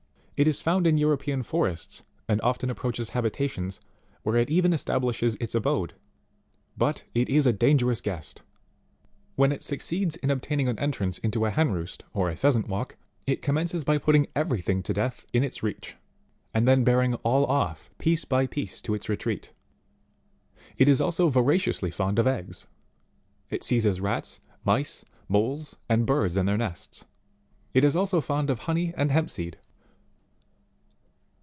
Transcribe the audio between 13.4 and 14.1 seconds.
commences by